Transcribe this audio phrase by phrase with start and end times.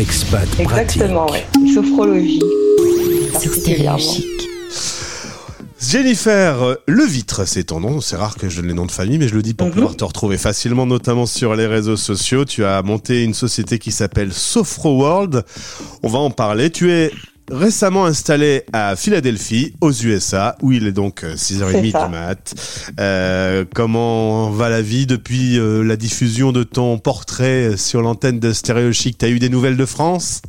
[0.00, 1.44] Expat Exactement, ouais.
[1.74, 2.40] Sophrologie.
[5.80, 8.00] Jennifer Levitre, c'est ton nom.
[8.00, 9.72] C'est rare que je donne les noms de famille, mais je le dis pour Mhm.
[9.74, 12.44] pouvoir te retrouver facilement, notamment sur les réseaux sociaux.
[12.44, 15.44] Tu as monté une société qui s'appelle Sophro World.
[16.02, 16.70] On va en parler.
[16.70, 17.10] Tu es
[17.50, 22.06] récemment installé à Philadelphie, aux USA, où il est donc euh, 6h30 C'est ça.
[22.06, 22.54] du mat.
[22.98, 28.52] Euh, comment va la vie depuis euh, la diffusion de ton portrait sur l'antenne de
[28.52, 29.18] Stéréo Chic?
[29.18, 30.42] T'as eu des nouvelles de France?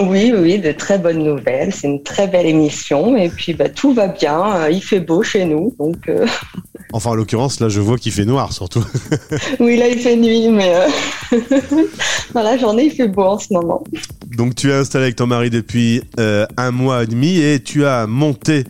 [0.00, 1.74] Oui, oui, de très bonnes nouvelles.
[1.74, 3.16] C'est une très belle émission.
[3.16, 4.54] Et puis, bah, tout va bien.
[4.56, 5.74] Euh, Il fait beau chez nous.
[5.78, 6.26] Donc, euh,
[6.92, 8.84] Enfin, en l'occurrence, là, je vois qu'il fait noir, surtout.
[9.60, 11.38] oui, là, il fait nuit, mais euh,
[12.34, 13.84] dans la journée, il fait beau en ce moment.
[14.36, 17.84] Donc tu es installé avec ton mari depuis euh, un mois et demi et tu
[17.84, 18.64] as monté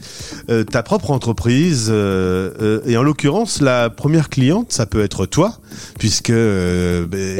[0.48, 1.88] euh, ta propre entreprise.
[1.90, 5.58] euh, et en l'occurrence, la première cliente, ça peut être toi,
[5.98, 7.36] puisque ben,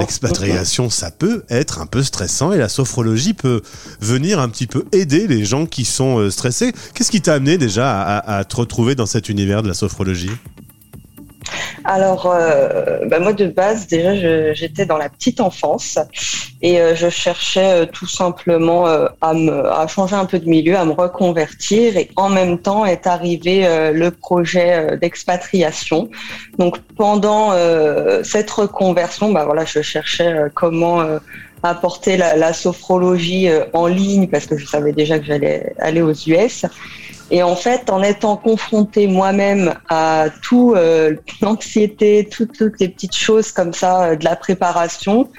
[0.00, 3.62] l'expatriation, ça peut être un peu stressant et la sophrologie peut
[4.00, 6.72] venir un petit peu aider les gens qui sont stressés.
[6.94, 9.74] Qu'est-ce qui t'a amené déjà à, à- à te retrouver dans cet univers de la
[9.74, 10.30] sophrologie?
[11.84, 14.14] Alors, euh, bah, moi, de base, déjà,
[14.54, 15.98] j'étais dans la petite enfance
[16.62, 20.48] et euh, je cherchais euh, tout simplement euh, à, me, à changer un peu de
[20.48, 26.08] milieu, à me reconvertir et en même temps est arrivé euh, le projet euh, d'expatriation.
[26.58, 27.52] Donc, pendant
[28.22, 31.02] cette reconversion, bah, voilà, je cherchais comment
[31.62, 36.12] apporter la, la sophrologie en ligne parce que je savais déjà que j'allais aller aux
[36.12, 36.66] US.
[37.32, 43.50] Et en fait, en étant confrontée moi-même à tout euh, l'anxiété, toutes, les petites choses
[43.50, 45.30] comme ça euh, de la préparation,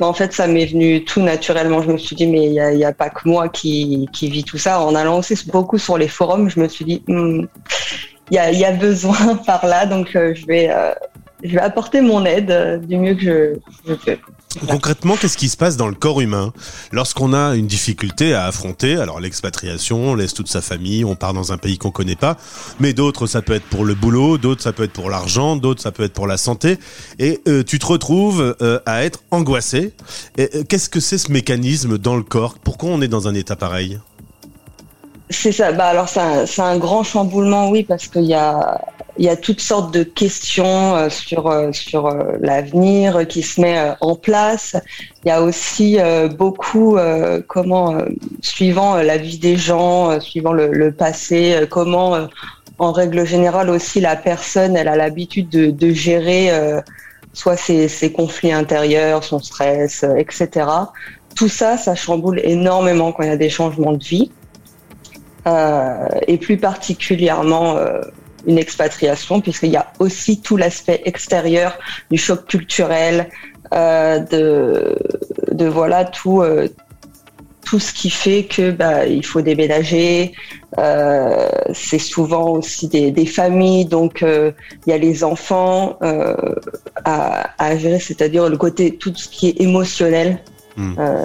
[0.00, 1.82] ben, en fait, ça m'est venu tout naturellement.
[1.82, 4.80] Je me suis dit, mais il n'y a, pas que moi qui, vis tout ça.
[4.80, 7.44] En allant aussi beaucoup sur les forums, je me suis dit, Hmm,
[8.32, 10.68] il y, a, besoin par là, donc euh, je vais,
[11.44, 14.18] je vais apporter mon aide du mieux que je peux.
[14.68, 16.52] Concrètement, qu'est-ce qui se passe dans le corps humain
[16.92, 21.34] lorsqu'on a une difficulté à affronter Alors l'expatriation, on laisse toute sa famille, on part
[21.34, 22.36] dans un pays qu'on connaît pas,
[22.80, 25.82] mais d'autres ça peut être pour le boulot, d'autres ça peut être pour l'argent, d'autres
[25.82, 26.78] ça peut être pour la santé,
[27.18, 29.92] et euh, tu te retrouves euh, à être angoissé.
[30.38, 32.58] Et, euh, Qu'est-ce que c'est ce mécanisme dans le corps?
[32.58, 34.00] Pourquoi on est dans un état pareil?
[35.30, 35.72] C'est ça.
[35.72, 38.80] Bah alors c'est un, c'est un grand chamboulement, oui, parce qu'il y a
[39.18, 43.60] il y a toutes sortes de questions euh, sur euh, sur euh, l'avenir qui se
[43.60, 44.76] met en place.
[45.24, 45.98] Il y a aussi
[46.38, 46.96] beaucoup
[47.48, 47.98] comment
[48.40, 52.28] suivant la vie des gens, suivant le, le passé, comment
[52.78, 56.50] en règle générale aussi la personne elle a l'habitude de, de gérer
[57.32, 60.68] soit ses, ses conflits intérieurs, son stress, etc.
[61.34, 64.30] Tout ça, ça chamboule énormément quand il y a des changements de vie.
[65.46, 68.00] Euh, et plus particulièrement euh,
[68.46, 71.78] une expatriation, puisqu'il y a aussi tout l'aspect extérieur
[72.10, 73.28] du choc culturel,
[73.74, 74.20] euh,
[75.52, 76.68] de, voilà tout euh,
[77.64, 80.32] tout ce qui fait que bah, il faut déménager.
[80.78, 84.54] Euh, c'est souvent aussi des, familles, donc il
[84.86, 85.98] y a les enfants
[87.04, 90.38] à gérer, c'est-à-dire le côté tout ce qui est émotionnel.
[90.76, 90.94] Hmm.
[90.98, 91.24] Euh,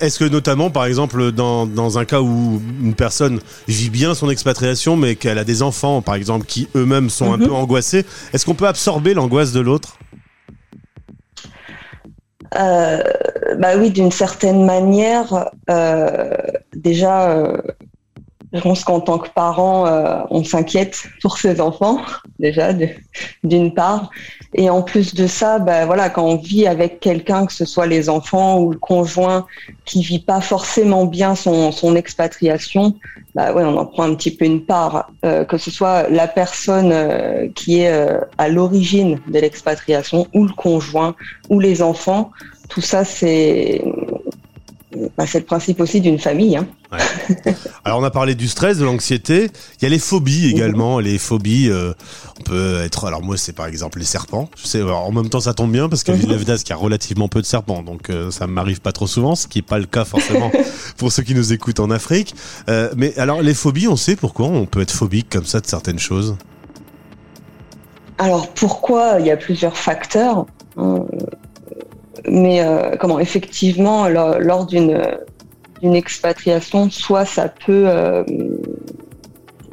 [0.00, 4.30] Est-ce que notamment, par exemple, dans, dans un cas où une personne vit bien son
[4.30, 7.46] expatriation, mais qu'elle a des enfants, par exemple, qui eux-mêmes sont un Mhm.
[7.46, 9.96] peu angoissés, est-ce qu'on peut absorber l'angoisse de l'autre?
[12.58, 13.02] Euh,
[13.58, 15.50] bah oui, d'une certaine manière.
[15.70, 16.30] Euh,
[16.74, 17.56] déjà, euh,
[18.52, 22.00] je pense qu'en tant que parent, euh, on s'inquiète pour ses enfants,
[22.38, 22.72] déjà,
[23.44, 24.10] d'une part.
[24.54, 27.86] Et en plus de ça, bah voilà, quand on vit avec quelqu'un, que ce soit
[27.86, 29.46] les enfants ou le conjoint,
[29.84, 32.96] qui vit pas forcément bien son, son expatriation,
[33.34, 35.10] bah ouais, on en prend un petit peu une part.
[35.24, 40.44] Euh, que ce soit la personne euh, qui est euh, à l'origine de l'expatriation ou
[40.44, 41.14] le conjoint
[41.48, 42.32] ou les enfants,
[42.68, 43.82] tout ça, c'est
[45.16, 46.56] bah, c'est le principe aussi d'une famille.
[46.56, 46.66] Hein.
[47.84, 49.48] Alors on a parlé du stress, de l'anxiété.
[49.80, 50.98] Il y a les phobies également.
[50.98, 51.92] Les phobies, euh,
[52.40, 53.06] on peut être.
[53.06, 54.50] Alors moi, c'est par exemple les serpents.
[54.56, 54.78] Je sais.
[54.80, 57.28] alors, en même temps, ça tombe bien parce qu'à Villeneuve d'Ascq, il y a relativement
[57.28, 59.86] peu de serpents, donc euh, ça m'arrive pas trop souvent, ce qui est pas le
[59.86, 60.50] cas forcément
[60.96, 62.34] pour ceux qui nous écoutent en Afrique.
[62.68, 65.66] Euh, mais alors les phobies, on sait pourquoi on peut être phobique comme ça de
[65.66, 66.36] certaines choses?
[68.18, 70.46] Alors pourquoi Il y a plusieurs facteurs.
[72.28, 75.00] Mais euh, comment effectivement, lors, lors d'une
[75.80, 78.22] d'une expatriation, soit ça peut euh,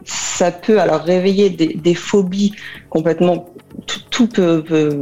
[0.05, 2.53] ça peut alors réveiller des, des phobies
[2.89, 3.49] complètement.
[3.85, 5.01] Tout, tout peut, peut,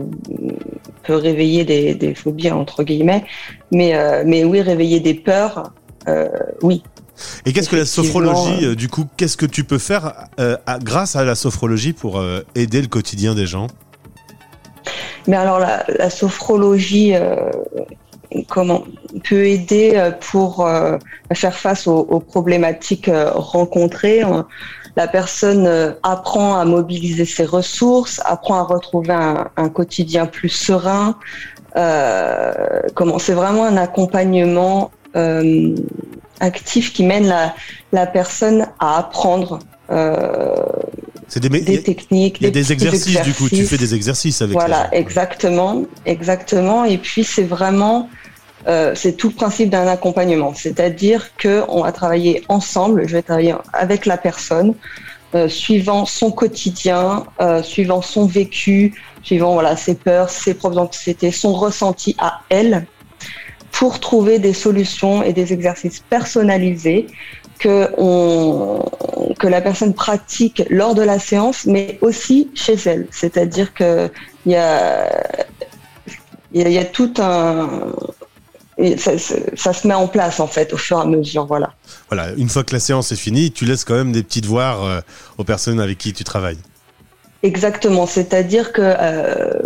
[1.04, 3.24] peut réveiller des, des phobies entre guillemets,
[3.72, 5.74] mais euh, mais oui réveiller des peurs,
[6.62, 6.84] oui.
[7.46, 10.80] Et qu'est-ce que la sophrologie, euh, du coup, qu'est-ce que tu peux faire euh, à-
[10.80, 13.68] grâce à la sophrologie pour euh, aider le quotidien des gens?
[15.28, 17.52] Mais alors la, la sophrologie, euh,
[18.48, 18.84] comment
[19.28, 20.68] peut aider pour
[21.34, 24.24] faire face aux, problématiques rencontrées?
[24.98, 31.16] La personne apprend à mobiliser ses ressources, apprend à retrouver un, un quotidien plus serein.
[32.94, 34.92] comment C'est vraiment un accompagnement
[36.40, 37.54] actif qui mène la,
[37.92, 39.60] la personne à apprendre
[39.92, 40.56] euh,
[41.28, 41.50] c'est des,
[41.82, 42.38] techniques.
[42.40, 43.50] Il y a des, exercices, du coup.
[43.50, 44.54] Tu fais des exercices avec.
[44.54, 46.86] Voilà, exactement, exactement.
[46.86, 48.10] Et puis c'est vraiment,
[48.68, 50.54] euh, c'est tout le principe d'un accompagnement.
[50.54, 53.08] C'est-à-dire que on va travailler ensemble.
[53.08, 54.76] Je vais travailler avec la personne,
[55.34, 58.94] euh, suivant son quotidien, euh, suivant son vécu,
[59.24, 62.86] suivant voilà ses peurs, ses propres anxiétés, son ressenti à elle,
[63.72, 67.08] pour trouver des solutions et des exercices personnalisés
[67.60, 68.84] que, on,
[69.40, 73.08] que la personne pratique lors de la séance, mais aussi chez elle.
[73.12, 74.12] C'est-à-dire qu'il
[74.46, 75.10] y a,
[76.54, 77.94] il y a tout un,
[78.98, 79.12] ça,
[79.56, 81.74] ça, se met en place en fait au fur et à mesure, voilà.
[82.10, 84.84] Voilà, une fois que la séance est finie, tu laisses quand même des petites voix
[84.84, 85.02] euh,
[85.38, 86.60] aux personnes avec qui tu travailles.
[87.44, 89.62] Exactement, c'est-à-dire que euh,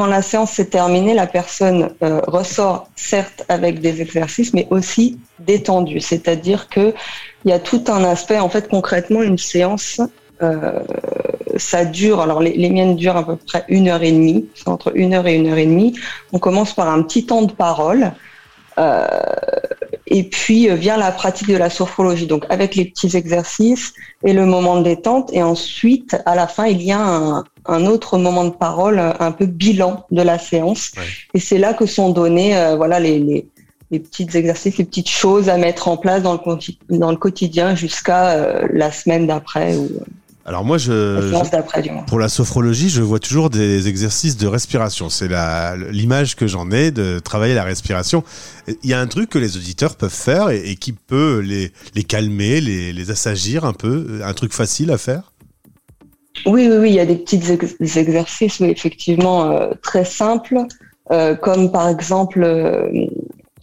[0.00, 5.18] quand la séance s'est terminée, la personne euh, ressort certes avec des exercices, mais aussi
[5.40, 6.00] détendue.
[6.00, 6.94] C'est-à-dire que
[7.44, 8.38] il y a tout un aspect.
[8.38, 10.00] En fait, concrètement, une séance,
[10.42, 10.80] euh,
[11.58, 12.22] ça dure.
[12.22, 15.34] Alors les, miennes durent à peu près une heure et demie, entre une heure et
[15.34, 15.94] une heure et demie.
[16.32, 18.12] On commence par un petit temps de parole.
[18.78, 19.06] Euh,
[20.06, 23.92] et puis vient la pratique de la sophrologie, donc avec les petits exercices
[24.24, 25.30] et le moment de détente.
[25.34, 29.32] Et ensuite, à la fin, il y a un, un autre moment de parole, un
[29.32, 30.92] peu bilan de la séance.
[31.34, 33.46] Et c'est là que sont donnés euh, voilà, les, les,
[33.90, 37.74] les, petits exercices, les petites choses à mettre en place dans le, dans le quotidien
[37.74, 39.76] jusqu'à euh, la semaine d'après.
[39.76, 39.88] Ou,
[40.46, 41.20] alors moi, je,
[42.06, 45.08] pour la sophrologie, je vois toujours des exercices de respiration.
[45.10, 45.28] C'est
[45.92, 48.24] l'image que j'en ai de travailler la respiration.
[48.66, 52.04] Il y a un truc que les auditeurs peuvent faire et, qui peut les, les
[52.04, 55.30] calmer, les, les assagir un peu, un truc facile à faire?
[56.46, 60.58] Oui, oui, oui, il y a des petits exercices, mais effectivement euh, très simples,
[61.10, 62.88] euh, comme par exemple euh,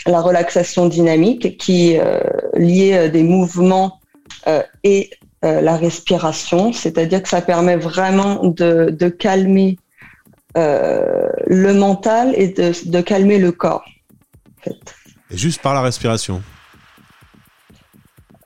[0.06, 1.98] la relaxation dynamique, qui
[2.54, 4.00] liée des mouvements
[4.84, 5.10] et
[5.42, 9.78] la respiration, c'est-à-dire que ça permet vraiment de, calmer
[10.56, 13.84] le mental et de, calmer le corps.
[15.30, 16.42] Et juste par la respiration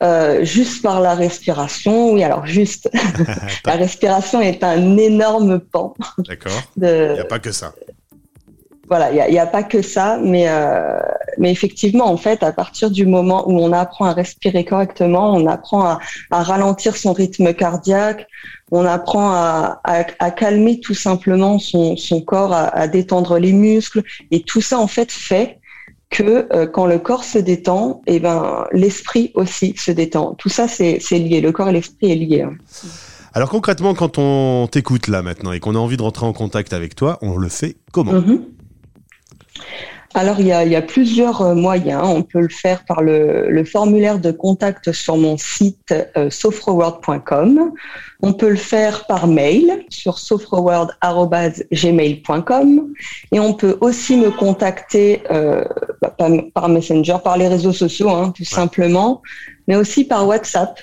[0.02, 2.90] euh, juste par la respiration, oui, alors juste.
[3.66, 5.94] la respiration est un énorme pan.
[6.18, 6.64] D'accord.
[6.78, 7.74] Il n'y a pas que ça
[8.92, 11.00] voilà, il n'y a, pas que ça, mais, euh,
[11.38, 15.48] mais effectivement, en fait, à partir du moment où on apprend à respirer correctement, on
[15.48, 16.00] apprend à,
[16.30, 18.28] ralentir son rythme cardiaque,
[18.70, 21.96] on apprend à, calmer tout simplement son,
[22.28, 25.61] corps, à, détendre les muscles, et tout ça, en fait, fait
[26.12, 30.36] que euh, quand le corps se détend, et eh ben l'esprit aussi se détend.
[30.36, 31.42] Tout ça, c'est lié.
[31.42, 32.42] Le corps et l'esprit est lié.
[32.42, 32.54] Hein.
[33.34, 36.74] Alors concrètement, quand on t'écoute là maintenant et qu'on a envie de rentrer en contact
[36.74, 38.14] avec toi, on le fait comment?
[38.14, 38.42] Mm-hmm
[40.14, 42.04] alors, il y, a, plusieurs euh, moyens.
[42.04, 46.30] On peut le faire par le, formulaire de contact sur mon site euh.
[48.24, 52.94] On peut le faire par mail sur sophroworld.gmail.com.
[53.32, 55.64] Et on peut aussi me contacter euh,
[56.02, 56.14] bah,
[56.54, 59.22] par, Messenger, par les réseaux sociaux, hein, tout simplement,
[59.68, 60.82] mais aussi par WhatsApp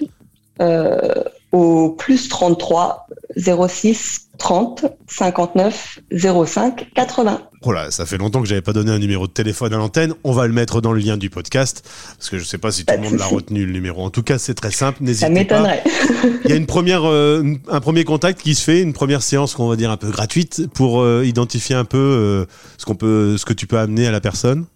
[1.52, 7.42] au plus 33 06 30 59 05 80.
[7.62, 10.14] Oh là, ça fait longtemps que j'avais pas donné un numéro de téléphone à l'antenne.
[10.22, 11.84] On va le mettre dans le lien du podcast
[12.16, 14.04] parce que je sais pas si tout le monde l'a retenu le numéro.
[14.04, 15.02] En tout cas, c'est très simple.
[15.02, 15.26] N'hésitez pas.
[15.26, 15.84] Ça m'étonnerait.
[16.44, 19.54] Il y a une première, euh, un premier contact qui se fait, une première séance
[19.54, 22.44] qu'on va dire un peu gratuite pour euh, identifier un peu euh,
[22.78, 24.66] ce qu'on peut, ce que tu peux amener à la personne.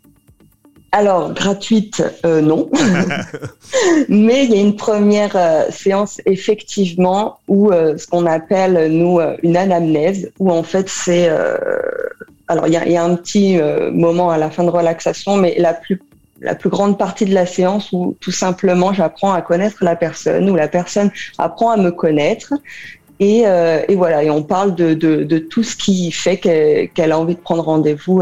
[0.95, 2.69] Alors, gratuite, euh, non.
[4.11, 9.19] Mais il y a une première euh, séance, effectivement, où euh, ce qu'on appelle, nous,
[9.43, 11.31] une anamnèse, où en fait, c'est...
[12.47, 13.59] alors, il y a, y a, un petit
[13.93, 15.99] moment à la fin de relaxation, mais la plus,
[16.43, 20.51] la plus grande partie de la séance où tout simplement j'apprends à connaître la personne,
[20.51, 22.53] où la personne apprend à me connaître.
[23.19, 23.45] Et,
[23.89, 27.37] et voilà, et on parle de, de, de tout ce qui fait qu'elle a envie
[27.37, 28.21] de prendre rendez-vous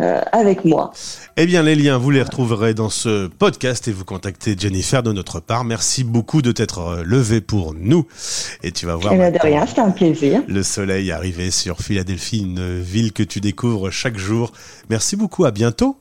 [0.00, 0.92] euh, avec moi.
[1.36, 5.12] Eh bien, les liens, vous les retrouverez dans ce podcast et vous contactez Jennifer de
[5.12, 5.64] notre part.
[5.64, 8.06] Merci beaucoup de t'être euh, levé pour nous.
[8.62, 9.12] Et tu vas voir.
[9.12, 10.42] Eh bien, de rien, c'était un plaisir.
[10.48, 14.52] Le soleil arrivé sur Philadelphie, une ville que tu découvres chaque jour.
[14.88, 15.96] Merci beaucoup, à bientôt.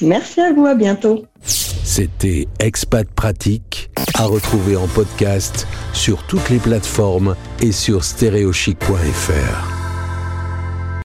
[0.00, 1.24] Merci à vous, à bientôt.
[1.42, 9.73] C'était Expat Pratique, à retrouver en podcast sur toutes les plateformes et sur stéréochic.fr.